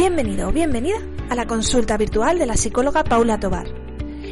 Bienvenido 0.00 0.48
o 0.48 0.50
bienvenida 0.50 0.96
a 1.28 1.34
la 1.34 1.46
consulta 1.46 1.98
virtual 1.98 2.38
de 2.38 2.46
la 2.46 2.56
psicóloga 2.56 3.04
Paula 3.04 3.38
Tobar, 3.38 3.66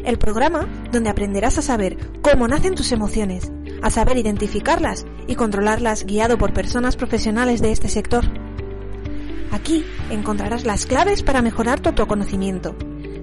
el 0.02 0.16
programa 0.16 0.66
donde 0.90 1.10
aprenderás 1.10 1.58
a 1.58 1.62
saber 1.62 1.98
cómo 2.22 2.48
nacen 2.48 2.74
tus 2.74 2.90
emociones, 2.90 3.52
a 3.82 3.90
saber 3.90 4.16
identificarlas 4.16 5.04
y 5.26 5.34
controlarlas 5.34 6.06
guiado 6.06 6.38
por 6.38 6.54
personas 6.54 6.96
profesionales 6.96 7.60
de 7.60 7.72
este 7.72 7.90
sector. 7.90 8.24
Aquí 9.52 9.84
encontrarás 10.08 10.64
las 10.64 10.86
claves 10.86 11.22
para 11.22 11.42
mejorar 11.42 11.80
tu 11.80 11.90
autoconocimiento, 11.90 12.74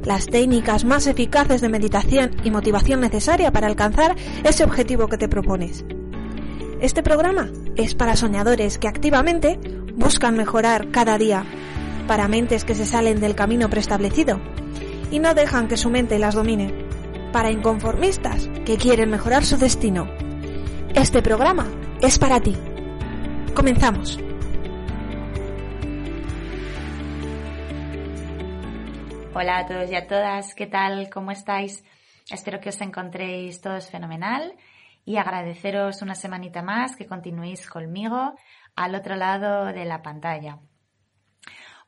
las 0.04 0.28
técnicas 0.28 0.86
más 0.86 1.08
eficaces 1.08 1.62
de 1.62 1.70
meditación 1.70 2.30
y 2.44 2.52
motivación 2.52 3.02
necesaria 3.02 3.52
para 3.52 3.66
alcanzar 3.66 4.16
ese 4.44 4.64
objetivo 4.64 5.08
que 5.08 5.18
te 5.18 5.28
propones. 5.28 5.84
Este 6.80 7.02
programa 7.02 7.50
es 7.76 7.96
para 7.96 8.16
soñadores 8.16 8.78
que 8.78 8.88
activamente 8.88 9.60
buscan 9.96 10.38
mejorar 10.38 10.92
cada 10.92 11.18
día 11.18 11.44
para 12.08 12.28
mentes 12.28 12.66
que 12.66 12.76
se 12.76 12.86
salen 12.86 13.20
del 13.20 13.36
camino 13.36 13.70
preestablecido 13.70 14.40
y 15.12 15.20
no 15.20 15.34
dejan 15.34 15.68
que 15.68 15.78
su 15.78 15.90
mente 15.90 16.20
las 16.20 16.36
domine, 16.36 16.74
para 17.32 17.52
inconformistas 17.52 18.48
que 18.66 18.78
quieren 18.78 19.10
mejorar 19.10 19.44
su 19.44 19.58
destino. 19.58 20.08
Este 20.94 21.22
programa 21.22 21.68
es 22.02 22.18
para 22.20 22.40
ti. 22.40 22.56
Comenzamos. 23.54 24.20
Hola 29.34 29.58
a 29.60 29.66
todos 29.66 29.92
y 29.92 29.96
a 29.96 30.08
todas, 30.08 30.56
¿qué 30.56 30.66
tal? 30.66 31.10
¿Cómo 31.10 31.32
estáis? 31.32 31.84
Espero 32.32 32.62
que 32.62 32.70
os 32.70 32.80
encontréis 32.80 33.60
todos 33.60 33.90
fenomenal 33.90 34.54
y 35.04 35.18
agradeceros 35.18 36.02
una 36.02 36.16
semanita 36.16 36.62
más 36.62 36.96
que 36.96 37.06
continuéis 37.06 37.70
conmigo 37.70 38.34
al 38.76 38.96
otro 38.96 39.16
lado 39.16 39.66
de 39.66 39.86
la 39.86 40.02
pantalla. 40.02 40.60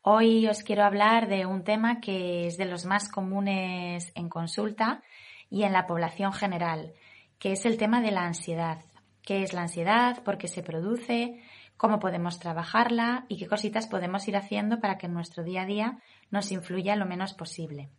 Hoy 0.10 0.48
os 0.48 0.64
quiero 0.64 0.86
hablar 0.86 1.28
de 1.28 1.46
un 1.46 1.66
tema 1.66 2.00
que 2.00 2.48
es 2.48 2.56
de 2.56 2.64
los 2.64 2.86
más 2.86 3.10
comunes 3.10 4.14
en 4.16 4.30
consulta 4.30 5.04
y 5.50 5.64
en 5.64 5.74
la 5.74 5.86
población 5.86 6.32
general, 6.32 6.94
que 7.40 7.52
es 7.52 7.66
el 7.66 7.76
tema 7.76 8.00
de 8.00 8.12
la 8.12 8.22
ansiedad. 8.22 8.80
¿Qué 9.22 9.44
es 9.44 9.52
la 9.52 9.64
ansiedad? 9.64 10.24
¿Por 10.24 10.38
qué 10.38 10.48
se 10.48 10.64
produce? 10.64 11.44
¿Cómo 11.76 12.00
podemos 12.00 12.40
trabajarla? 12.40 13.26
¿Y 13.28 13.36
qué 13.36 13.48
cositas 13.48 13.88
podemos 13.88 14.26
ir 14.30 14.38
haciendo 14.38 14.80
para 14.80 14.98
que 14.98 15.08
en 15.08 15.14
nuestro 15.14 15.44
día 15.44 15.64
a 15.64 15.66
día 15.66 16.00
nos 16.32 16.54
influya 16.54 16.96
lo 16.96 17.06
menos 17.06 17.34
posible? 17.34 17.90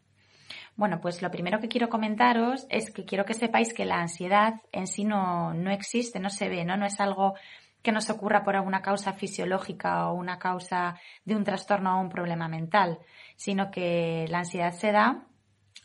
Bueno, 0.77 1.03
pues 1.03 1.21
lo 1.21 1.31
primero 1.31 1.61
que 1.61 1.69
quiero 1.69 1.91
comentaros 1.91 2.67
es 2.71 2.91
que 2.91 3.05
quiero 3.05 3.27
que 3.27 3.35
sepáis 3.35 3.75
que 3.75 3.85
la 3.85 4.01
ansiedad 4.01 4.55
en 4.73 4.87
sí 4.87 5.05
no, 5.05 5.53
no 5.53 5.71
existe, 5.71 6.21
no 6.21 6.31
se 6.31 6.49
ve, 6.49 6.65
¿no? 6.65 6.79
No 6.79 6.87
es 6.87 7.01
algo 7.01 7.35
que 7.83 7.93
nos 7.93 8.11
ocurra 8.11 8.45
por 8.45 8.57
alguna 8.57 8.83
causa 8.83 9.13
fisiológica 9.13 10.09
o 10.09 10.15
una 10.15 10.39
causa 10.39 11.01
de 11.25 11.37
un 11.37 11.45
trastorno 11.45 11.97
o 11.97 12.01
un 12.01 12.09
problema 12.09 12.49
mental, 12.49 12.99
sino 13.37 13.71
que 13.71 14.27
la 14.29 14.39
ansiedad 14.39 14.73
se 14.73 14.93
da 14.93 15.27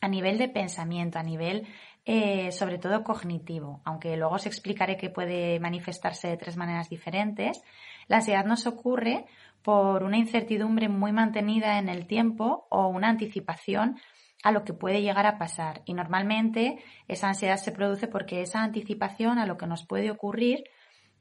a 0.02 0.08
nivel 0.08 0.38
de 0.38 0.50
pensamiento, 0.50 1.20
a 1.20 1.24
nivel 1.24 1.68
eh, 2.06 2.52
sobre 2.52 2.80
todo 2.80 3.04
cognitivo, 3.04 3.82
aunque 3.86 4.18
luego 4.18 4.36
os 4.36 4.46
explicaré 4.46 4.98
que 4.98 5.10
puede 5.10 5.60
manifestarse 5.60 6.28
de 6.28 6.38
tres 6.38 6.58
maneras 6.58 6.90
diferentes. 6.90 7.62
La 8.08 8.18
ansiedad 8.18 8.46
nos 8.46 8.68
ocurre 8.68 9.26
por 9.62 10.04
una 10.04 10.18
incertidumbre 10.18 10.90
muy 10.90 11.14
mantenida 11.14 11.80
en 11.80 11.88
el 11.88 12.06
tiempo 12.06 12.68
o 12.70 12.88
una 12.88 13.08
anticipación 13.08 13.98
a 14.44 14.52
lo 14.52 14.66
que 14.66 14.74
puede 14.74 15.02
llegar 15.02 15.26
a 15.26 15.38
pasar. 15.38 15.82
Y 15.86 15.94
normalmente 15.94 16.84
esa 17.08 17.30
ansiedad 17.30 17.56
se 17.56 17.72
produce 17.72 18.08
porque 18.08 18.42
esa 18.42 18.62
anticipación 18.62 19.40
a 19.40 19.46
lo 19.46 19.58
que 19.58 19.68
nos 19.68 19.86
puede 19.86 20.12
ocurrir 20.12 20.66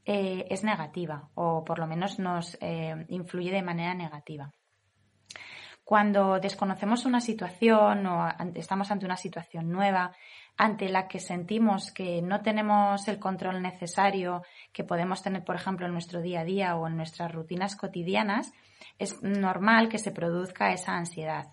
eh, 0.05 0.47
es 0.51 0.65
negativa 0.65 1.29
o 1.35 1.65
por 1.65 1.79
lo 1.79 1.87
menos 1.87 2.19
nos 2.19 2.57
eh, 2.61 3.07
influye 3.09 3.51
de 3.53 3.63
manera 3.63 3.95
negativa. 3.95 4.53
Cuando 5.85 6.39
desconocemos 6.39 7.05
una 7.05 7.21
situación 7.21 8.07
o 8.07 8.29
estamos 8.55 8.91
ante 8.91 9.05
una 9.05 9.17
situación 9.17 9.71
nueva, 9.71 10.13
ante 10.57 10.89
la 10.89 11.09
que 11.09 11.19
sentimos 11.19 11.93
que 11.93 12.23
no 12.23 12.41
tenemos 12.41 13.09
el 13.09 13.19
control 13.19 13.61
necesario 13.61 14.43
que 14.73 14.85
podemos 14.85 15.23
tener, 15.23 15.45
por 15.45 15.57
ejemplo, 15.57 15.87
en 15.87 15.93
nuestro 15.93 16.23
día 16.23 16.41
a 16.41 16.45
día 16.45 16.77
o 16.77 16.87
en 16.87 16.97
nuestras 16.97 17.33
rutinas 17.33 17.75
cotidianas, 17.77 18.53
es 18.99 19.23
normal 19.23 19.89
que 19.89 19.99
se 19.99 20.13
produzca 20.13 20.73
esa 20.73 20.97
ansiedad. 20.97 21.49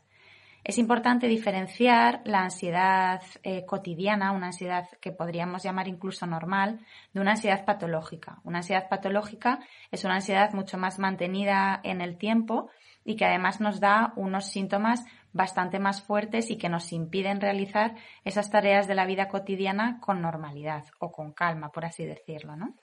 Es 0.64 0.78
importante 0.78 1.28
diferenciar 1.28 2.22
la 2.25 2.42
ansiedad 2.44 3.22
eh, 3.44 3.66
cotidiana, 3.66 4.34
una 4.34 4.47
ansiedad 4.47 4.88
que 5.00 5.12
podríamos 5.12 5.64
llamar 5.64 5.88
incluso 5.88 6.25
normal, 6.25 6.86
de 7.14 7.22
una 7.22 7.31
ansiedad 7.31 7.66
patológica. 7.66 8.40
Una 8.44 8.59
ansiedad 8.59 8.90
patológica 8.90 9.59
es 9.90 10.03
una 10.03 10.16
ansiedad 10.16 10.53
mucho 10.53 10.78
más 10.78 11.00
mantenida 11.00 11.80
en 11.84 12.02
el 12.02 12.18
tiempo 12.18 12.70
y 13.06 13.16
que 13.16 13.25
además 13.25 13.62
nos 13.62 13.80
da 13.80 14.14
unos 14.18 14.47
síntomas 14.47 15.06
bastante 15.31 15.80
más 15.80 16.02
fuertes 16.02 16.52
y 16.52 16.58
que 16.58 16.70
nos 16.70 16.91
impiden 16.91 17.40
realizar 17.40 17.96
esas 18.24 18.50
tareas 18.52 18.88
de 18.88 18.96
la 18.96 19.06
vida 19.06 19.28
cotidiana 19.28 20.00
con 20.02 20.22
normalidad 20.22 20.86
o 21.00 21.12
con 21.12 21.31
calma, 21.31 21.72
por 21.72 21.86
así 21.86 22.06
decirlo, 22.06 22.56
¿no? 22.56 22.76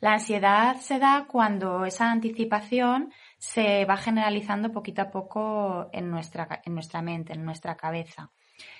La 0.00 0.12
ansiedad 0.12 0.76
se 0.76 1.00
da 1.00 1.26
cuando 1.28 1.84
esa 1.84 2.10
anticipación 2.12 3.12
se 3.36 3.84
va 3.84 3.96
generalizando 3.96 4.70
poquito 4.70 5.02
a 5.02 5.10
poco 5.10 5.88
en 5.92 6.08
nuestra, 6.10 6.60
en 6.64 6.74
nuestra 6.74 7.02
mente, 7.02 7.32
en 7.32 7.44
nuestra 7.44 7.76
cabeza. 7.76 8.30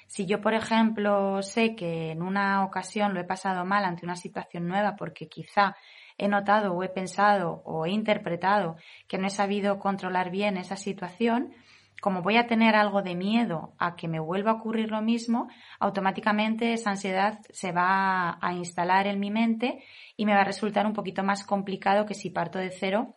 Si 0.06 0.26
yo, 0.26 0.40
por 0.40 0.54
ejemplo, 0.54 1.42
sé 1.42 1.74
que 1.74 2.12
en 2.12 2.22
una 2.22 2.64
ocasión 2.64 3.14
lo 3.14 3.20
he 3.20 3.24
pasado 3.24 3.64
mal 3.64 3.84
ante 3.84 4.04
una 4.04 4.16
situación 4.16 4.66
nueva 4.68 4.96
porque 4.96 5.28
quizá 5.28 5.76
he 6.16 6.28
notado 6.28 6.72
o 6.74 6.82
he 6.82 6.88
pensado 6.88 7.62
o 7.64 7.86
he 7.86 7.90
interpretado 7.90 8.76
que 9.06 9.18
no 9.18 9.26
he 9.26 9.30
sabido 9.30 9.78
controlar 9.78 10.30
bien 10.30 10.56
esa 10.56 10.76
situación, 10.76 11.52
como 12.00 12.22
voy 12.22 12.36
a 12.36 12.46
tener 12.46 12.76
algo 12.76 13.02
de 13.02 13.14
miedo 13.14 13.74
a 13.78 13.96
que 13.96 14.08
me 14.08 14.20
vuelva 14.20 14.52
a 14.52 14.54
ocurrir 14.54 14.90
lo 14.90 15.02
mismo, 15.02 15.48
automáticamente 15.80 16.72
esa 16.72 16.90
ansiedad 16.90 17.40
se 17.50 17.72
va 17.72 18.38
a 18.40 18.52
instalar 18.54 19.06
en 19.06 19.18
mi 19.18 19.30
mente 19.30 19.82
y 20.16 20.24
me 20.24 20.34
va 20.34 20.42
a 20.42 20.44
resultar 20.44 20.86
un 20.86 20.92
poquito 20.92 21.22
más 21.22 21.44
complicado 21.44 22.06
que 22.06 22.14
si 22.14 22.30
parto 22.30 22.58
de 22.58 22.70
cero 22.70 23.16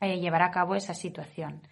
eh, 0.00 0.18
llevar 0.18 0.42
a 0.42 0.50
cabo 0.50 0.74
esa 0.74 0.94
situación. 0.94 1.62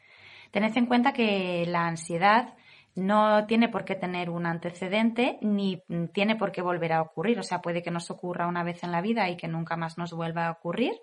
Tened 0.51 0.77
en 0.77 0.87
cuenta 0.87 1.12
que 1.12 1.65
la 1.67 1.87
ansiedad 1.87 2.55
no 2.95 3.47
tiene 3.47 3.69
por 3.69 3.85
qué 3.85 3.95
tener 3.95 4.31
un 4.31 4.47
antecedente 4.47 5.39
ni 5.43 5.83
tiene 6.15 6.35
por 6.35 6.51
qué 6.51 6.62
volver 6.62 6.95
a 6.95 7.03
ocurrir. 7.03 7.39
O 7.39 7.43
sea, 7.43 7.61
puede 7.61 7.83
que 7.83 7.91
nos 7.91 8.11
ocurra 8.11 8.47
una 8.47 8.65
vez 8.65 8.83
en 8.83 8.91
la 8.91 9.03
vida 9.03 9.29
y 9.29 9.37
que 9.37 9.49
nunca 9.49 9.77
más 9.77 9.99
nos 9.99 10.12
vuelva 10.12 10.47
a 10.47 10.53
ocurrir. 10.53 10.95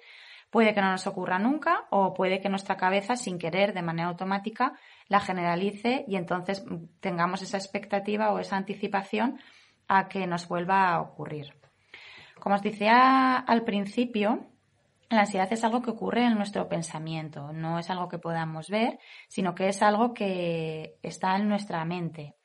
Puede 0.54 0.76
que 0.76 0.82
no 0.82 0.92
nos 0.92 1.08
ocurra 1.08 1.40
nunca 1.40 1.88
o 1.90 2.14
puede 2.14 2.40
que 2.40 2.48
nuestra 2.48 2.78
cabeza, 2.78 3.16
sin 3.16 3.40
querer, 3.40 3.74
de 3.74 3.82
manera 3.82 4.10
automática, 4.10 4.74
la 5.08 5.20
generalice 5.20 6.06
y 6.08 6.16
entonces 6.16 6.64
tengamos 7.00 7.42
esa 7.42 7.58
expectativa 7.58 8.32
o 8.32 8.38
esa 8.38 8.56
anticipación 8.56 9.40
a 9.88 10.08
que 10.08 10.28
nos 10.28 10.48
vuelva 10.48 10.90
a 10.90 11.02
ocurrir. 11.02 11.56
Como 12.40 12.54
os 12.54 12.62
decía 12.62 13.36
al 13.38 13.64
principio, 13.64 14.46
la 15.10 15.22
ansiedad 15.22 15.52
es 15.52 15.64
algo 15.64 15.82
que 15.82 15.90
ocurre 15.90 16.24
en 16.24 16.36
nuestro 16.36 16.70
pensamiento, 16.70 17.52
no 17.52 17.80
es 17.80 17.90
algo 17.90 18.08
que 18.08 18.20
podamos 18.20 18.70
ver, 18.70 19.00
sino 19.30 19.56
que 19.56 19.70
es 19.70 19.82
algo 19.82 20.14
que 20.14 21.00
está 21.02 21.36
en 21.36 21.50
nuestra 21.50 21.84
mente. 21.84 22.36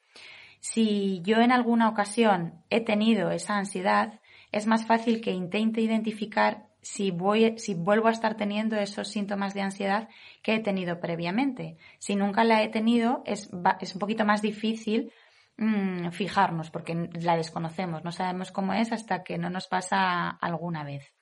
Si 0.60 1.20
yo 1.20 1.43
en 1.43 1.52
alguna 1.52 1.90
ocasión 1.90 2.64
he 2.70 2.81
tenido 2.81 3.31
esa 3.32 3.58
ansiedad, 3.58 4.19
es 4.50 4.66
más 4.66 4.87
fácil 4.87 5.20
que 5.20 5.32
intente 5.32 5.82
identificar 5.82 6.68
si, 6.80 7.10
voy, 7.10 7.58
si 7.58 7.75
vuelvo 7.75 8.08
a 8.08 8.12
estar 8.12 8.36
teniendo 8.36 8.76
esos 8.76 9.08
síntomas 9.08 9.54
de 9.54 9.62
ansiedad 9.62 10.08
que 10.42 10.54
he 10.54 10.60
tenido 10.60 11.00
previamente. 11.00 11.76
Si 11.98 12.16
nunca 12.16 12.44
la 12.44 12.62
he 12.62 12.69
tenido, 12.69 13.22
es, 13.26 13.50
es 13.80 13.94
un 13.94 13.98
poquito 13.98 14.25
más 14.25 14.42
difícil 14.42 15.12
mm, 15.56 16.10
fijarnos 16.10 16.70
porque 16.70 17.10
la 17.20 17.36
desconocemos, 17.36 18.04
no 18.04 18.12
sabemos 18.12 18.52
cómo 18.52 18.72
es 18.75 18.92
hasta 18.92 19.22
que 19.22 19.38
no 19.38 19.50
nos 19.50 19.66
pasa 19.66 20.28
alguna 20.28 20.84
vez. 20.84 21.12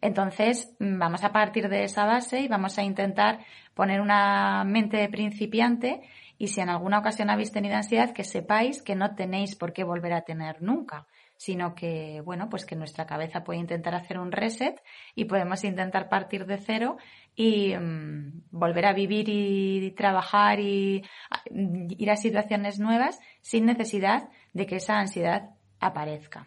Entonces, 0.00 0.74
mm, 0.78 0.98
vamos 0.98 1.24
a 1.24 1.32
partir 1.32 1.68
de 1.68 1.84
esa 1.84 2.04
base 2.04 2.40
y 2.40 2.48
vamos 2.48 2.78
a 2.78 2.82
intentar 2.82 3.40
poner 3.74 4.00
una 4.00 4.64
mente 4.64 4.96
de 4.96 5.08
principiante 5.08 6.02
y 6.40 6.48
si 6.48 6.62
en 6.62 6.70
alguna 6.70 7.00
ocasión 7.00 7.28
habéis 7.28 7.52
tenido 7.52 7.76
ansiedad, 7.76 8.14
que 8.14 8.24
sepáis 8.24 8.80
que 8.80 8.94
no 8.94 9.14
tenéis 9.14 9.56
por 9.56 9.74
qué 9.74 9.84
volver 9.84 10.14
a 10.14 10.22
tener 10.22 10.62
nunca, 10.62 11.06
sino 11.36 11.74
que, 11.74 12.22
bueno, 12.24 12.48
pues 12.48 12.64
que 12.64 12.76
nuestra 12.76 13.04
cabeza 13.04 13.44
puede 13.44 13.60
intentar 13.60 13.94
hacer 13.94 14.18
un 14.18 14.32
reset 14.32 14.82
y 15.14 15.26
podemos 15.26 15.64
intentar 15.64 16.08
partir 16.08 16.46
de 16.46 16.56
cero 16.56 16.96
y 17.36 17.76
mm, 17.76 18.44
volver 18.52 18.86
a 18.86 18.94
vivir 18.94 19.28
y 19.28 19.90
trabajar 19.90 20.60
y 20.60 21.04
ir 21.50 22.10
a 22.10 22.16
situaciones 22.16 22.78
nuevas 22.78 23.20
sin 23.42 23.66
necesidad 23.66 24.30
de 24.54 24.64
que 24.64 24.76
esa 24.76 24.98
ansiedad 24.98 25.50
aparezca. 25.78 26.46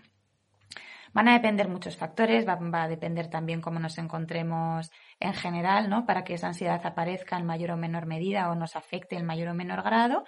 Van 1.13 1.27
a 1.27 1.33
depender 1.33 1.69
muchos 1.69 1.95
factores, 1.95 2.45
va, 2.47 2.83
a 2.83 2.87
depender 2.87 3.29
también 3.29 3.61
cómo 3.61 3.79
nos 3.79 3.99
encontremos 3.99 4.91
en 5.19 5.33
general, 5.33 5.89
¿no? 5.89 6.05
Para 6.05 6.23
que 6.23 6.33
esa 6.33 6.47
ansiedad 6.47 6.81
aparezca 6.83 7.37
en 7.37 7.45
mayor 7.45 7.71
o 7.71 7.77
menor 7.77 8.07
medida 8.07 8.49
o 8.49 8.55
nos 8.55 8.75
afecte 8.75 9.15
en 9.15 9.25
mayor 9.25 9.49
o 9.49 9.53
menor 9.53 9.83
grado. 9.83 10.23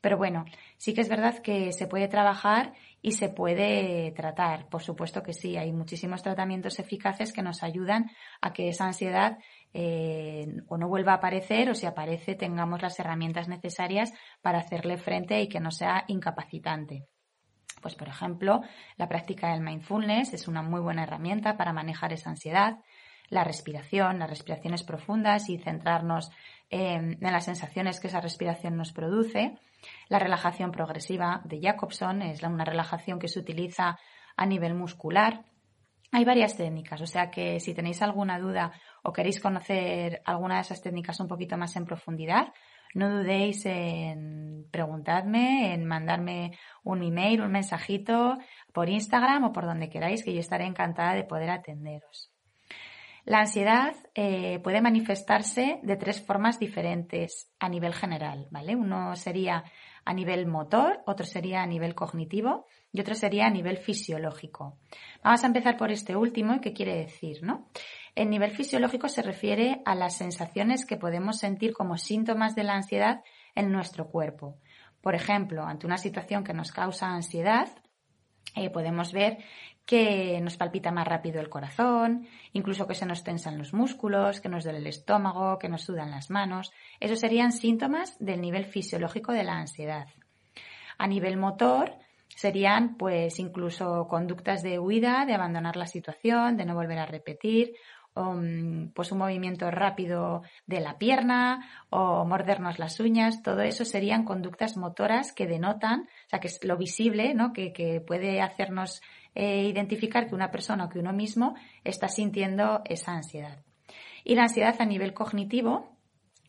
Pero 0.00 0.18
bueno, 0.18 0.44
sí 0.76 0.92
que 0.92 1.00
es 1.00 1.08
verdad 1.08 1.38
que 1.38 1.72
se 1.72 1.86
puede 1.86 2.08
trabajar 2.08 2.74
y 3.00 3.12
se 3.12 3.30
puede 3.30 4.12
tratar. 4.12 4.68
Por 4.68 4.82
supuesto 4.82 5.22
que 5.22 5.32
sí, 5.32 5.56
hay 5.56 5.72
muchísimos 5.72 6.22
tratamientos 6.22 6.78
eficaces 6.78 7.32
que 7.32 7.40
nos 7.40 7.62
ayudan 7.62 8.10
a 8.42 8.52
que 8.52 8.68
esa 8.68 8.84
ansiedad 8.84 9.38
eh, 9.72 10.46
o 10.68 10.76
no 10.76 10.88
vuelva 10.88 11.12
a 11.12 11.16
aparecer 11.16 11.70
o 11.70 11.74
si 11.74 11.86
aparece 11.86 12.34
tengamos 12.34 12.82
las 12.82 12.98
herramientas 12.98 13.48
necesarias 13.48 14.12
para 14.42 14.58
hacerle 14.58 14.98
frente 14.98 15.40
y 15.40 15.48
que 15.48 15.60
no 15.60 15.70
sea 15.70 16.04
incapacitante. 16.08 17.06
Pues, 17.84 17.96
por 17.96 18.08
ejemplo, 18.08 18.62
la 18.96 19.10
práctica 19.10 19.52
del 19.52 19.60
mindfulness 19.60 20.32
es 20.32 20.48
una 20.48 20.62
muy 20.62 20.80
buena 20.80 21.02
herramienta 21.02 21.58
para 21.58 21.74
manejar 21.74 22.14
esa 22.14 22.30
ansiedad. 22.30 22.78
La 23.28 23.44
respiración, 23.44 24.20
las 24.20 24.30
respiraciones 24.30 24.82
profundas 24.82 25.50
y 25.50 25.58
centrarnos 25.58 26.30
en, 26.70 27.18
las 27.20 27.44
sensaciones 27.44 28.00
que 28.00 28.06
esa 28.06 28.22
respiración 28.22 28.78
nos 28.78 28.94
produce. 28.94 29.58
La 30.08 30.18
relajación 30.18 30.70
progresiva 30.70 31.42
de 31.44 31.60
Jacobson 31.60 32.22
es 32.22 32.42
una 32.42 32.64
relajación 32.64 33.18
que 33.18 33.28
se 33.28 33.40
utiliza 33.40 33.98
a 34.34 34.46
nivel 34.46 34.72
muscular. 34.72 35.44
Hay 36.10 36.24
varias 36.24 36.56
técnicas, 36.56 37.02
o 37.02 37.06
sea 37.06 37.30
que 37.30 37.60
si 37.60 37.74
tenéis 37.74 38.00
alguna 38.00 38.38
duda 38.38 38.72
o 39.02 39.12
queréis 39.12 39.42
conocer 39.42 40.22
alguna 40.24 40.54
de 40.54 40.60
esas 40.62 40.80
técnicas 40.80 41.20
un 41.20 41.28
poquito 41.28 41.58
más 41.58 41.76
en 41.76 41.84
profundidad, 41.84 42.54
no 42.94 43.10
dudéis 43.10 43.66
en 43.66 44.66
preguntarme, 44.70 45.74
en 45.74 45.84
mandarme 45.84 46.58
un 46.82 47.02
email, 47.02 47.42
un 47.42 47.52
mensajito 47.52 48.38
por 48.72 48.88
Instagram 48.88 49.44
o 49.44 49.52
por 49.52 49.66
donde 49.66 49.90
queráis, 49.90 50.24
que 50.24 50.32
yo 50.32 50.40
estaré 50.40 50.64
encantada 50.64 51.14
de 51.14 51.24
poder 51.24 51.50
atenderos. 51.50 52.30
La 53.24 53.40
ansiedad 53.40 53.94
eh, 54.14 54.60
puede 54.62 54.82
manifestarse 54.82 55.80
de 55.82 55.96
tres 55.96 56.20
formas 56.24 56.58
diferentes 56.58 57.50
a 57.58 57.68
nivel 57.68 57.94
general, 57.94 58.48
¿vale? 58.50 58.76
Uno 58.76 59.16
sería 59.16 59.64
a 60.04 60.12
nivel 60.12 60.46
motor, 60.46 61.02
otro 61.06 61.24
sería 61.26 61.62
a 61.62 61.66
nivel 61.66 61.94
cognitivo 61.94 62.66
y 62.92 63.00
otro 63.00 63.14
sería 63.14 63.46
a 63.46 63.50
nivel 63.50 63.78
fisiológico. 63.78 64.78
Vamos 65.22 65.42
a 65.42 65.46
empezar 65.46 65.76
por 65.76 65.90
este 65.90 66.14
último, 66.16 66.60
¿qué 66.60 66.72
quiere 66.72 66.96
decir, 66.96 67.42
no? 67.42 67.68
El 68.14 68.30
nivel 68.30 68.52
fisiológico 68.52 69.08
se 69.08 69.22
refiere 69.22 69.82
a 69.84 69.94
las 69.94 70.16
sensaciones 70.16 70.86
que 70.86 70.96
podemos 70.96 71.38
sentir 71.38 71.72
como 71.72 71.96
síntomas 71.96 72.54
de 72.54 72.64
la 72.64 72.74
ansiedad 72.74 73.22
en 73.54 73.72
nuestro 73.72 74.08
cuerpo. 74.08 74.58
Por 75.00 75.14
ejemplo, 75.14 75.64
ante 75.64 75.86
una 75.86 75.98
situación 75.98 76.44
que 76.44 76.54
nos 76.54 76.70
causa 76.70 77.08
ansiedad, 77.08 77.68
eh, 78.54 78.70
podemos 78.70 79.12
ver 79.12 79.38
que 79.86 80.40
nos 80.40 80.56
palpita 80.56 80.90
más 80.90 81.06
rápido 81.06 81.40
el 81.40 81.48
corazón, 81.48 82.26
incluso 82.52 82.86
que 82.86 82.94
se 82.94 83.06
nos 83.06 83.22
tensan 83.22 83.58
los 83.58 83.74
músculos, 83.74 84.40
que 84.40 84.48
nos 84.48 84.64
duele 84.64 84.78
el 84.78 84.86
estómago, 84.86 85.58
que 85.58 85.68
nos 85.68 85.82
sudan 85.82 86.10
las 86.10 86.30
manos. 86.30 86.72
Esos 87.00 87.20
serían 87.20 87.52
síntomas 87.52 88.16
del 88.18 88.40
nivel 88.40 88.64
fisiológico 88.64 89.32
de 89.32 89.44
la 89.44 89.58
ansiedad. 89.58 90.06
A 90.96 91.06
nivel 91.06 91.36
motor, 91.36 91.92
serían 92.28 92.96
pues 92.96 93.38
incluso 93.38 94.06
conductas 94.08 94.62
de 94.62 94.78
huida, 94.78 95.24
de 95.26 95.34
abandonar 95.34 95.76
la 95.76 95.86
situación, 95.86 96.56
de 96.56 96.64
no 96.64 96.74
volver 96.74 96.98
a 96.98 97.06
repetir 97.06 97.74
Mm, 98.16 98.90
pues 98.94 99.10
un 99.10 99.18
movimiento 99.18 99.72
rápido 99.72 100.42
de 100.66 100.78
la 100.78 100.98
pierna 100.98 101.68
o 101.90 102.24
mordernos 102.24 102.78
las 102.78 103.00
uñas, 103.00 103.42
todo 103.42 103.62
eso 103.62 103.84
serían 103.84 104.24
conductas 104.24 104.76
motoras 104.76 105.32
que 105.32 105.48
denotan, 105.48 106.02
o 106.02 106.28
sea, 106.28 106.38
que 106.38 106.46
es 106.46 106.62
lo 106.62 106.76
visible, 106.76 107.34
¿no? 107.34 107.52
Que, 107.52 108.02
puede 108.06 108.40
hacernos 108.40 109.02
eh, 109.34 109.64
identificar 109.64 110.28
que 110.28 110.34
una 110.34 110.50
persona 110.50 110.84
o 110.84 110.88
que 110.88 110.98
uno 110.98 111.12
mismo 111.12 111.54
está 111.82 112.08
sintiendo 112.08 112.82
esa 112.84 113.12
ansiedad. 113.12 113.58
Y 114.24 114.34
la 114.34 114.42
ansiedad 114.42 114.76
a 114.78 114.84
nivel 114.84 115.12
cognitivo 115.12 115.96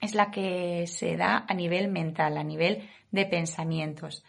es 0.02 0.16
la 0.16 0.32
que 0.32 0.86
se 0.88 1.18
da 1.18 1.46
a 1.48 1.54
nivel 1.54 1.90
mental, 1.90 2.38
a 2.38 2.44
nivel 2.44 2.90
de 3.12 3.26
pensamientos. 3.26 4.24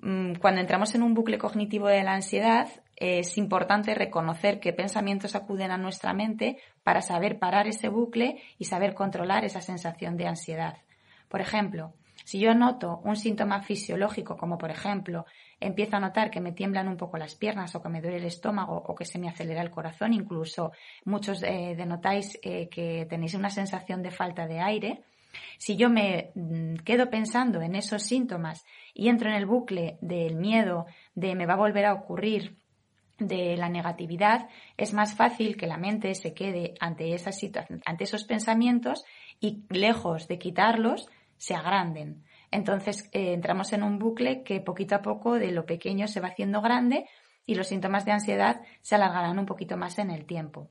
Mm, 0.00 0.34
cuando 0.34 0.60
entramos 0.60 0.94
en 0.94 1.02
un 1.02 1.14
bucle 1.14 1.38
cognitivo 1.38 1.88
de 1.88 2.02
la 2.02 2.14
ansiedad, 2.14 2.68
es 2.96 3.38
importante 3.38 3.94
reconocer 3.94 4.60
qué 4.60 4.72
pensamientos 4.72 5.34
acuden 5.34 5.70
a 5.70 5.78
nuestra 5.78 6.12
mente 6.14 6.58
para 6.82 7.00
saber 7.00 7.38
parar 7.38 7.66
ese 7.68 7.88
bucle 7.88 8.42
y 8.58 8.64
saber 8.64 8.94
controlar 8.94 9.44
esa 9.44 9.60
sensación 9.60 10.16
de 10.16 10.26
ansiedad. 10.26 10.78
Por 11.28 11.40
ejemplo, 11.40 11.94
si 12.28 12.38
yo 12.38 12.52
noto 12.52 13.00
un 13.04 13.16
síntoma 13.16 13.62
fisiológico, 13.62 14.36
como 14.36 14.58
por 14.58 14.70
ejemplo, 14.70 15.24
empiezo 15.58 15.96
a 15.96 16.00
notar 16.00 16.30
que 16.30 16.42
me 16.42 16.52
tiemblan 16.52 16.86
un 16.86 16.98
poco 16.98 17.16
las 17.16 17.34
piernas 17.34 17.74
o 17.74 17.80
que 17.80 17.88
me 17.88 18.02
duele 18.02 18.18
el 18.18 18.26
estómago 18.26 18.76
o 18.86 18.94
que 18.94 19.06
se 19.06 19.18
me 19.18 19.30
acelera 19.30 19.62
el 19.62 19.70
corazón, 19.70 20.12
incluso 20.12 20.72
muchos 21.06 21.42
eh, 21.42 21.74
denotáis 21.74 22.38
eh, 22.42 22.68
que 22.68 23.06
tenéis 23.08 23.32
una 23.32 23.48
sensación 23.48 24.02
de 24.02 24.10
falta 24.10 24.46
de 24.46 24.60
aire, 24.60 25.04
si 25.56 25.76
yo 25.76 25.88
me 25.88 26.32
mm, 26.34 26.74
quedo 26.84 27.08
pensando 27.08 27.62
en 27.62 27.74
esos 27.74 28.02
síntomas 28.02 28.62
y 28.92 29.08
entro 29.08 29.30
en 29.30 29.36
el 29.36 29.46
bucle 29.46 29.96
del 30.02 30.36
miedo, 30.36 30.84
de 31.14 31.34
me 31.34 31.46
va 31.46 31.54
a 31.54 31.64
volver 31.64 31.86
a 31.86 31.94
ocurrir, 31.94 32.58
de 33.18 33.56
la 33.56 33.68
negatividad, 33.68 34.48
es 34.76 34.92
más 34.92 35.16
fácil 35.16 35.56
que 35.56 35.66
la 35.66 35.76
mente 35.76 36.14
se 36.14 36.34
quede 36.34 36.74
ante, 36.78 37.16
ante 37.84 38.04
esos 38.04 38.24
pensamientos 38.24 39.04
y 39.40 39.64
lejos 39.70 40.28
de 40.28 40.38
quitarlos, 40.38 41.08
se 41.38 41.54
agranden. 41.54 42.24
Entonces 42.50 43.08
eh, 43.12 43.32
entramos 43.32 43.72
en 43.72 43.82
un 43.82 43.98
bucle 43.98 44.42
que 44.42 44.60
poquito 44.60 44.94
a 44.94 45.02
poco 45.02 45.34
de 45.34 45.50
lo 45.50 45.66
pequeño 45.66 46.08
se 46.08 46.20
va 46.20 46.28
haciendo 46.28 46.60
grande 46.60 47.06
y 47.46 47.54
los 47.54 47.68
síntomas 47.68 48.04
de 48.04 48.12
ansiedad 48.12 48.60
se 48.82 48.94
alargarán 48.94 49.38
un 49.38 49.46
poquito 49.46 49.76
más 49.76 49.98
en 49.98 50.10
el 50.10 50.26
tiempo. 50.26 50.68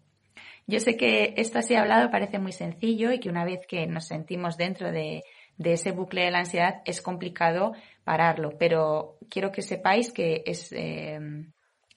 Yo 0.67 0.79
sé 0.79 0.97
que 0.97 1.33
esto 1.37 1.59
así 1.59 1.75
hablado 1.75 2.11
parece 2.11 2.39
muy 2.39 2.51
sencillo 2.51 3.11
y 3.11 3.19
que 3.19 3.29
una 3.29 3.45
vez 3.45 3.65
que 3.67 3.87
nos 3.87 4.07
sentimos 4.07 4.57
dentro 4.57 4.91
de, 4.91 5.23
ese 5.57 5.91
bucle 5.91 6.25
de 6.25 6.31
la 6.31 6.39
ansiedad 6.39 6.81
es 6.85 7.01
complicado 7.01 7.71
pararlo, 8.03 8.57
pero 8.59 9.17
quiero 9.29 9.51
que 9.51 9.61
sepáis 9.61 10.11
que 10.11 10.43
es, 10.45 10.71
eh, 10.73 11.19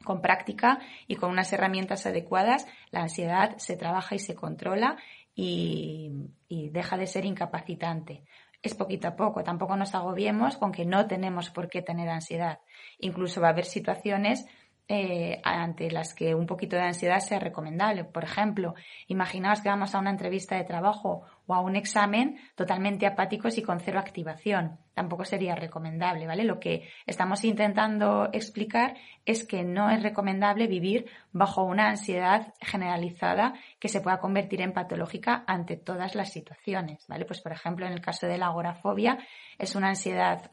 con 0.05 0.23
práctica 0.23 0.78
y 1.06 1.16
con 1.16 1.31
unas 1.31 1.52
herramientas 1.52 2.06
adecuadas, 2.06 2.66
la 2.90 3.02
ansiedad 3.02 3.56
se 3.58 3.76
trabaja 3.76 4.14
y 4.14 4.19
se 4.19 4.34
controla 4.34 4.96
y, 5.40 6.70
deja 6.70 6.96
de 6.96 7.06
ser 7.06 7.25
incapacitante. 7.25 8.25
Es 8.62 8.75
poquito 8.75 9.09
a 9.09 9.16
poco, 9.16 9.42
tampoco 9.42 9.76
nos 9.76 9.94
agobiemos 9.94 10.56
con 10.56 10.70
que 10.70 10.85
no 10.85 11.06
tenemos 11.06 11.50
por 11.50 11.68
qué 11.68 11.80
tener 11.80 12.09
ansiedad. 12.09 12.61
Incluso 12.99 13.40
va 13.40 13.49
a 13.49 13.50
haber 13.50 13.64
situaciones 13.64 14.47
eh, 14.92 15.40
ante 15.44 15.88
las 15.88 16.14
que 16.14 16.35
un 16.35 16.47
poquito 16.47 16.75
de 16.75 16.82
ansiedad 16.82 17.20
sea 17.20 17.38
recomendable. 17.38 18.02
Por 18.02 18.25
ejemplo, 18.25 18.75
imaginaos 19.06 19.61
que 19.61 19.68
vamos 19.68 19.94
a 19.94 20.00
una 20.00 20.11
entrevista 20.11 20.56
de 20.56 20.64
trabajo 20.64 21.23
o 21.47 21.54
a 21.54 21.61
un 21.61 21.76
examen 21.76 22.40
totalmente 22.56 23.06
apáticos 23.06 23.56
y 23.56 23.62
con 23.62 23.78
cero 23.78 24.00
activación. 24.00 24.80
Tampoco 24.92 25.25
sería 25.25 25.54
recomendable, 25.54 26.26
¿vale? 26.26 26.42
Lo 26.42 26.59
que 26.59 26.88
estamos 27.06 27.44
intentando 27.44 28.30
explicar 28.32 28.97
es 29.25 29.44
que 29.44 29.62
no 29.62 29.90
es 29.90 30.02
recomendable 30.02 30.66
vivir 30.66 31.09
bajo 31.30 31.62
una 31.62 31.88
ansiedad 31.88 32.52
generalizada 32.61 33.54
que 33.78 33.88
se 33.88 34.00
pueda 34.00 34.18
convertir 34.18 34.61
en 34.61 34.73
patológica 34.73 35.44
ante 35.47 35.76
todas 35.76 36.16
las 36.16 36.32
situaciones, 36.32 37.06
¿vale? 37.06 37.26
Pues 37.26 37.40
por 37.40 37.52
ejemplo, 37.52 37.87
en 37.87 37.92
el 37.92 38.00
caso 38.00 38.26
de 38.26 38.38
la 38.38 38.47
agorafobia 38.47 39.18
es 39.56 39.76
una 39.76 39.90
ansiedad 39.90 40.50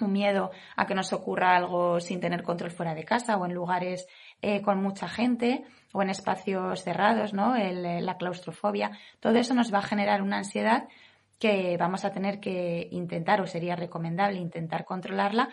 un 0.00 0.12
miedo 0.12 0.50
a 0.76 0.86
que 0.86 0.94
nos 0.94 1.12
ocurra 1.12 1.56
algo 1.56 2.00
sin 2.00 2.20
tener 2.20 2.42
control 2.42 2.70
fuera 2.70 2.94
de 2.94 3.04
casa 3.04 3.36
o 3.36 3.46
en 3.46 3.54
lugares 3.54 4.06
eh, 4.42 4.60
con 4.60 4.82
mucha 4.82 5.08
gente 5.08 5.64
o 5.92 6.02
en 6.02 6.10
espacios 6.10 6.82
cerrados, 6.82 7.32
¿no? 7.32 7.56
Eh, 7.56 8.00
la 8.02 8.16
claustrofobia. 8.18 8.90
Todo 9.20 9.38
eso 9.38 9.54
nos 9.54 9.72
va 9.72 9.78
a 9.78 9.82
generar 9.82 10.20
una 10.20 10.38
ansiedad 10.38 10.88
que 11.38 11.76
vamos 11.78 12.04
a 12.04 12.12
tener 12.12 12.40
que 12.40 12.88
intentar 12.90 13.40
o 13.40 13.46
sería 13.46 13.76
recomendable 13.76 14.38
intentar 14.38 14.84
controlarla 14.84 15.48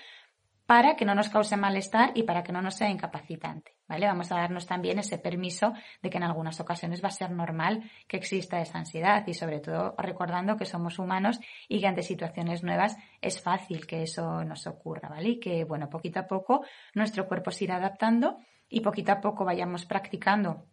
para 0.73 0.95
que 0.95 1.05
no 1.05 1.13
nos 1.13 1.29
cause 1.29 1.55
malestar 1.55 2.13
y 2.15 2.23
para 2.23 2.41
que 2.41 2.51
no 2.51 2.59
nos 2.59 2.73
sea 2.73 2.89
incapacitante, 2.89 3.77
¿vale? 3.87 4.07
Vamos 4.07 4.31
a 4.31 4.37
darnos 4.37 4.65
también 4.65 4.97
ese 4.97 5.19
permiso 5.19 5.73
de 6.01 6.09
que 6.09 6.17
en 6.17 6.23
algunas 6.23 6.59
ocasiones 6.59 7.03
va 7.03 7.09
a 7.09 7.11
ser 7.11 7.29
normal 7.29 7.83
que 8.07 8.17
exista 8.17 8.59
esa 8.59 8.79
ansiedad 8.79 9.23
y 9.27 9.35
sobre 9.35 9.59
todo 9.59 9.93
recordando 9.99 10.57
que 10.57 10.65
somos 10.65 10.97
humanos 10.97 11.39
y 11.69 11.79
que 11.79 11.85
ante 11.85 12.01
situaciones 12.01 12.63
nuevas 12.63 12.97
es 13.21 13.39
fácil 13.39 13.85
que 13.85 14.01
eso 14.01 14.43
nos 14.45 14.65
ocurra, 14.65 15.09
¿vale? 15.09 15.29
Y 15.29 15.39
que, 15.39 15.63
bueno, 15.63 15.91
poquito 15.91 16.21
a 16.21 16.25
poco 16.25 16.65
nuestro 16.95 17.27
cuerpo 17.27 17.51
se 17.51 17.65
irá 17.65 17.75
adaptando 17.75 18.39
y 18.67 18.81
poquito 18.81 19.11
a 19.11 19.21
poco 19.21 19.45
vayamos 19.45 19.85
practicando 19.85 20.65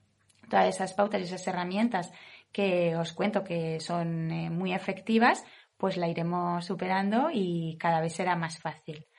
todas 0.48 0.66
esas 0.74 0.94
pautas 0.94 1.20
y 1.20 1.24
esas 1.24 1.46
herramientas 1.46 2.10
que 2.52 2.96
os 2.96 3.12
cuento 3.12 3.44
que 3.44 3.80
son 3.80 4.30
eh, 4.30 4.48
muy 4.48 4.72
efectivas, 4.72 5.44
pues 5.76 5.98
la 5.98 6.08
iremos 6.08 6.64
superando 6.64 7.28
y 7.30 7.76
cada 7.78 8.00
vez 8.00 8.14
será 8.14 8.34
más 8.34 8.58
fácil. 8.58 9.09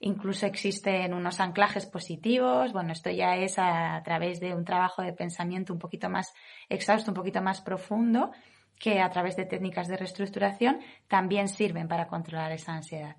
Incluso 0.00 0.46
existen 0.46 1.14
unos 1.14 1.40
anclajes 1.40 1.86
positivos. 1.86 2.72
Bueno, 2.72 2.92
esto 2.92 3.10
ya 3.10 3.36
es 3.36 3.58
a, 3.58 4.00
través 4.04 4.40
de 4.40 4.54
un 4.54 4.64
trabajo 4.64 5.02
de 5.02 5.12
pensamiento 5.12 5.72
un 5.72 5.78
poquito 5.78 6.08
más 6.08 6.32
exhausto, 6.68 7.10
un 7.10 7.16
poquito 7.16 7.40
más 7.42 7.60
profundo, 7.60 8.30
que 8.78 9.00
a 9.00 9.10
través 9.10 9.36
de 9.36 9.46
técnicas 9.46 9.88
de 9.88 9.96
reestructuración 9.96 10.80
también 11.08 11.48
sirven 11.48 11.88
para 11.88 12.06
controlar 12.08 12.52
esa 12.52 12.72
ansiedad. 12.72 13.16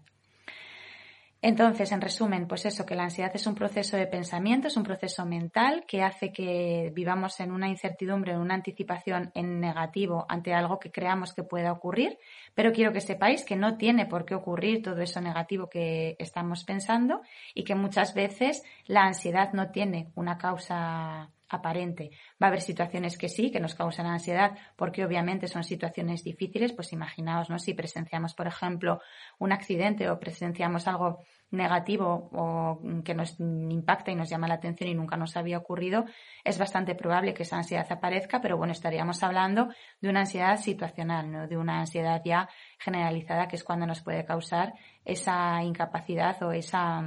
Entonces, 1.41 1.91
en 1.91 2.01
resumen, 2.01 2.47
pues 2.47 2.65
eso, 2.65 2.85
que 2.85 2.95
la 2.95 3.03
ansiedad 3.03 3.31
es 3.33 3.45
un 3.45 3.53
proceso 3.53 3.95
de 3.95 4.07
pensamiento, 4.07 4.67
es 4.67 4.75
un 4.75 4.83
proceso 4.83 5.23
mental 5.25 5.85
que 5.87 6.01
hace 6.01 6.31
que 6.31 6.91
vivamos 6.95 7.39
en 7.39 7.51
una 7.51 7.69
incertidumbre, 7.69 8.33
en 8.33 8.39
una 8.39 8.55
anticipación 8.55 9.31
en 9.35 9.59
negativo 9.59 10.25
ante 10.29 10.53
algo 10.53 10.79
que 10.79 10.91
creamos 10.91 11.33
que 11.33 11.43
pueda 11.43 11.71
ocurrir, 11.71 12.17
pero 12.55 12.71
quiero 12.71 12.91
que 12.91 13.01
sepáis 13.01 13.45
que 13.45 13.55
no 13.55 13.77
tiene 13.77 14.07
por 14.07 14.25
qué 14.25 14.33
ocurrir 14.33 14.81
todo 14.81 14.99
eso 15.01 15.21
negativo 15.21 15.69
que 15.69 16.15
estamos 16.17 16.63
pensando 16.63 17.21
y 17.53 17.63
que 17.63 17.75
muchas 17.75 18.15
veces 18.15 18.63
la 18.85 19.03
ansiedad 19.03 19.53
no 19.53 19.69
tiene 19.69 20.11
una 20.15 20.39
causa 20.39 21.29
aparente. 21.49 22.11
Va 22.41 22.47
a 22.47 22.49
haber 22.49 22.61
situaciones 22.61 23.17
que 23.17 23.29
sí, 23.29 23.51
que 23.51 23.59
nos 23.59 23.75
causan 23.75 24.05
ansiedad, 24.05 24.57
porque 24.75 25.05
obviamente 25.05 25.47
son 25.47 25.63
situaciones 25.63 26.23
difíciles, 26.23 26.73
pues 26.73 26.93
imaginaos, 26.93 27.49
¿no? 27.49 27.59
Si 27.59 27.73
presenciamos, 27.73 28.33
por 28.33 28.47
ejemplo, 28.47 29.01
un 29.39 29.51
accidente 29.51 30.09
o 30.09 30.19
presenciamos 30.19 30.87
algo 30.87 31.23
negativo 31.51 32.29
o 32.33 32.81
que 33.03 33.13
nos 33.13 33.39
impacta 33.39 34.11
y 34.11 34.15
nos 34.15 34.29
llama 34.29 34.47
la 34.47 34.55
atención 34.55 34.89
y 34.89 34.95
nunca 34.95 35.15
nos 35.15 35.37
había 35.37 35.57
ocurrido, 35.57 36.05
es 36.43 36.57
bastante 36.57 36.95
probable 36.95 37.33
que 37.33 37.43
esa 37.43 37.57
ansiedad 37.57 37.87
aparezca, 37.89 38.41
pero 38.41 38.57
bueno, 38.57 38.73
estaríamos 38.73 39.23
hablando 39.23 39.69
de 40.01 40.09
una 40.09 40.21
ansiedad 40.21 40.57
situacional, 40.57 41.31
¿no? 41.31 41.47
De 41.47 41.57
una 41.57 41.79
ansiedad 41.79 42.21
ya 42.25 42.49
generalizada, 42.79 43.47
que 43.47 43.55
es 43.55 43.63
cuando 43.63 43.85
nos 43.85 44.01
puede 44.01 44.25
causar 44.25 44.73
esa 45.05 45.63
incapacidad 45.63 46.41
o 46.43 46.51
esa, 46.51 47.01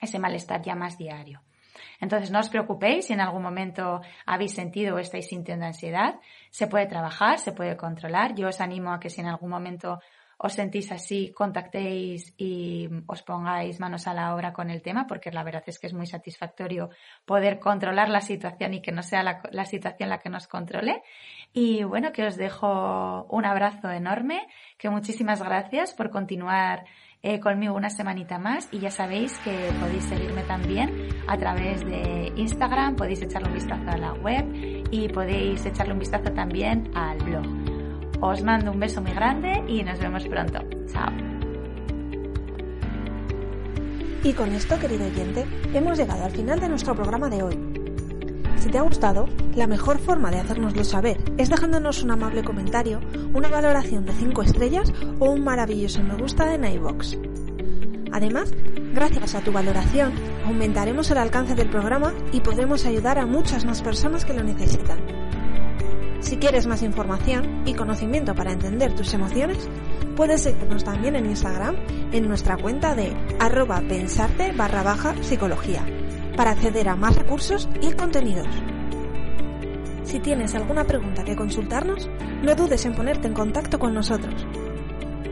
ese 0.00 0.18
malestar 0.18 0.60
ya 0.62 0.74
más 0.74 0.98
diario. 0.98 1.43
Entonces, 2.00 2.30
no 2.30 2.40
os 2.40 2.48
preocupéis 2.48 3.06
si 3.06 3.12
en 3.12 3.20
algún 3.20 3.42
momento 3.42 4.00
habéis 4.26 4.54
sentido 4.54 4.96
o 4.96 4.98
estáis 4.98 5.28
sintiendo 5.28 5.66
ansiedad. 5.66 6.20
Se 6.50 6.66
puede 6.66 6.86
trabajar, 6.86 7.38
se 7.38 7.52
puede 7.52 7.76
controlar. 7.76 8.34
Yo 8.34 8.48
os 8.48 8.60
animo 8.60 8.92
a 8.92 9.00
que 9.00 9.10
si 9.10 9.20
en 9.20 9.28
algún 9.28 9.50
momento 9.50 10.00
os 10.36 10.52
sentís 10.52 10.90
así, 10.92 11.32
contactéis 11.32 12.34
y 12.36 12.88
os 13.06 13.22
pongáis 13.22 13.80
manos 13.80 14.06
a 14.06 14.14
la 14.14 14.34
obra 14.34 14.52
con 14.52 14.68
el 14.68 14.82
tema, 14.82 15.06
porque 15.06 15.30
la 15.30 15.44
verdad 15.44 15.62
es 15.66 15.78
que 15.78 15.86
es 15.86 15.94
muy 15.94 16.06
satisfactorio 16.06 16.90
poder 17.24 17.58
controlar 17.58 18.08
la 18.08 18.20
situación 18.20 18.74
y 18.74 18.82
que 18.82 18.92
no 18.92 19.02
sea 19.02 19.22
la, 19.22 19.40
la, 19.52 19.64
situación 19.64 20.08
la 20.08 20.18
que 20.18 20.28
nos 20.28 20.46
controle. 20.46 21.02
Y 21.52 21.84
bueno, 21.84 22.12
que 22.12 22.26
os 22.26 22.36
dejo 22.36 23.24
un 23.30 23.44
abrazo 23.44 23.90
enorme, 23.90 24.46
que 24.76 24.90
muchísimas 24.90 25.42
gracias 25.42 25.94
por 25.94 26.10
continuar 26.10 26.84
eh, 27.24 27.40
conmigo 27.40 27.74
una 27.74 27.88
semanita 27.88 28.38
más 28.38 28.68
y 28.70 28.80
ya 28.80 28.90
sabéis 28.90 29.36
que 29.38 29.70
podéis 29.80 30.04
seguirme 30.04 30.42
también 30.42 31.08
a 31.26 31.38
través 31.38 31.82
de 31.84 32.30
Instagram, 32.36 32.96
podéis 32.96 33.22
echarle 33.22 33.48
un 33.48 33.54
vistazo 33.54 33.90
a 33.90 33.96
la 33.96 34.12
web 34.12 34.44
y 34.90 35.08
podéis 35.08 35.64
echarle 35.64 35.94
un 35.94 36.00
vistazo 36.00 36.30
también 36.32 36.90
al 36.94 37.16
blog. 37.18 37.46
Os 38.20 38.42
mando 38.42 38.72
un 38.72 38.78
beso 38.78 39.00
muy 39.00 39.12
grande 39.12 39.64
y 39.66 39.82
nos 39.82 39.98
vemos 39.98 40.26
pronto. 40.28 40.58
Chao. 40.86 41.10
Y 44.22 44.32
con 44.34 44.52
esto, 44.52 44.78
querido 44.78 45.06
oyente, 45.06 45.46
hemos 45.72 45.96
llegado 45.96 46.24
al 46.24 46.30
final 46.30 46.60
de 46.60 46.68
nuestro 46.68 46.94
programa 46.94 47.30
de 47.30 47.42
hoy. 47.42 47.73
Si 48.56 48.70
te 48.70 48.78
ha 48.78 48.82
gustado, 48.82 49.26
la 49.54 49.66
mejor 49.66 49.98
forma 49.98 50.30
de 50.30 50.40
hacérnoslo 50.40 50.84
saber 50.84 51.18
es 51.36 51.50
dejándonos 51.50 52.02
un 52.02 52.10
amable 52.10 52.42
comentario, 52.42 53.00
una 53.34 53.48
valoración 53.48 54.04
de 54.06 54.12
5 54.12 54.42
estrellas 54.42 54.92
o 55.18 55.30
un 55.30 55.44
maravilloso 55.44 56.02
me 56.02 56.16
gusta 56.16 56.54
en 56.54 56.64
iVoox. 56.64 57.16
Además, 58.12 58.52
gracias 58.94 59.34
a 59.34 59.40
tu 59.40 59.52
valoración, 59.52 60.12
aumentaremos 60.46 61.10
el 61.10 61.18
alcance 61.18 61.54
del 61.54 61.68
programa 61.68 62.12
y 62.32 62.40
podremos 62.40 62.86
ayudar 62.86 63.18
a 63.18 63.26
muchas 63.26 63.64
más 63.64 63.82
personas 63.82 64.24
que 64.24 64.34
lo 64.34 64.44
necesitan. 64.44 64.98
Si 66.20 66.38
quieres 66.38 66.66
más 66.66 66.82
información 66.82 67.62
y 67.66 67.74
conocimiento 67.74 68.34
para 68.34 68.52
entender 68.52 68.94
tus 68.94 69.12
emociones, 69.12 69.68
puedes 70.16 70.42
seguirnos 70.42 70.84
también 70.84 71.16
en 71.16 71.26
Instagram 71.26 71.76
en 72.12 72.28
nuestra 72.28 72.56
cuenta 72.56 72.94
de 72.94 73.14
arroba 73.40 73.82
pensarte 73.86 74.52
barra 74.52 74.94
psicología 75.22 75.84
para 76.36 76.52
acceder 76.52 76.88
a 76.88 76.96
más 76.96 77.16
recursos 77.16 77.68
y 77.80 77.92
contenidos. 77.92 78.48
Si 80.04 80.20
tienes 80.20 80.54
alguna 80.54 80.84
pregunta 80.84 81.24
que 81.24 81.36
consultarnos, 81.36 82.08
no 82.42 82.54
dudes 82.54 82.84
en 82.84 82.94
ponerte 82.94 83.26
en 83.26 83.34
contacto 83.34 83.78
con 83.78 83.94
nosotros. 83.94 84.46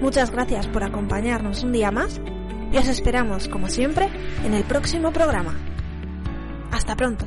Muchas 0.00 0.30
gracias 0.30 0.66
por 0.66 0.82
acompañarnos 0.82 1.62
un 1.62 1.72
día 1.72 1.90
más 1.90 2.20
y 2.72 2.76
os 2.78 2.88
esperamos, 2.88 3.48
como 3.48 3.68
siempre, 3.68 4.08
en 4.44 4.54
el 4.54 4.64
próximo 4.64 5.12
programa. 5.12 5.54
Hasta 6.72 6.96
pronto. 6.96 7.26